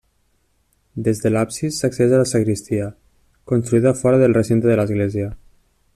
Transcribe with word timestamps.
Des 1.07 1.19
de 1.25 1.31
l’absis 1.33 1.77
s’accedeix 1.83 2.17
a 2.19 2.21
la 2.21 2.29
sagristia, 2.31 2.87
construïda 3.53 3.95
fora 4.03 4.23
del 4.23 4.37
recinte 4.39 4.71
de 4.73 4.79
l’església. 4.81 5.33